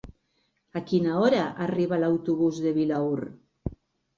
A 0.79 0.81
quina 0.91 1.17
hora 1.25 1.41
arriba 1.67 1.99
l'autobús 2.05 2.65
de 2.65 2.73
Vilaür? 2.79 3.19